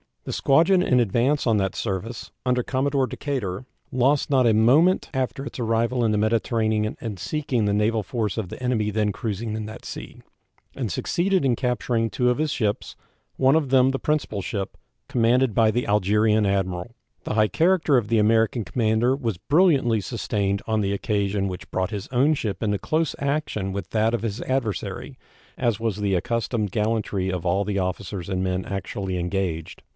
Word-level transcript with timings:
The 0.23 0.33
squadron 0.33 0.81
in 0.83 0.99
advance 0.99 1.47
on 1.47 1.57
that 1.57 1.75
service, 1.75 2.31
under 2.45 2.61
Commodore 2.61 3.07
Decatur, 3.07 3.65
lost 3.91 4.29
not 4.29 4.45
a 4.47 4.53
moment 4.53 5.09
after 5.15 5.45
its 5.45 5.59
arrival 5.59 6.05
in 6.05 6.11
the 6.11 6.17
Mediterranean 6.17 6.95
in 7.01 7.17
seeking 7.17 7.65
the 7.65 7.73
naval 7.73 8.01
force 8.03 8.37
of 8.37 8.49
the 8.49 8.61
enemy 8.61 8.89
then 8.91 9.11
cruising 9.11 9.55
in 9.55 9.65
that 9.65 9.83
sea, 9.85 10.21
and 10.75 10.91
succeeded 10.91 11.43
in 11.43 11.55
capturing 11.55 12.09
two 12.09 12.29
of 12.29 12.37
his 12.39 12.51
ships, 12.51 12.95
one 13.37 13.55
of 13.55 13.69
them 13.69 13.89
the 13.89 13.99
principal 13.99 14.41
ship, 14.43 14.77
commanded 15.07 15.53
by 15.55 15.69
the 15.71 15.87
Algerine 15.87 16.45
admiral. 16.47 16.95
The 17.23 17.33
high 17.33 17.47
character 17.47 17.97
of 17.97 18.07
the 18.07 18.19
American 18.19 18.63
commander 18.63 19.15
was 19.15 19.37
brilliantly 19.37 20.01
sustained 20.01 20.61
on 20.67 20.81
the 20.81 20.93
occasion 20.93 21.47
which 21.47 21.69
brought 21.71 21.89
his 21.89 22.07
own 22.09 22.35
ship 22.35 22.61
into 22.63 22.77
close 22.79 23.15
action 23.19 23.71
with 23.71 23.89
that 23.89 24.13
of 24.13 24.21
his 24.21 24.39
adversary, 24.43 25.17
as 25.57 25.79
was 25.79 25.97
the 25.97 26.13
accustomed 26.15 26.71
gallantry 26.71 27.31
of 27.31 27.43
all 27.45 27.63
the 27.63 27.79
officers 27.79 28.29
and 28.29 28.43
men 28.43 28.65
actually 28.65 29.17
engaged. 29.17 29.81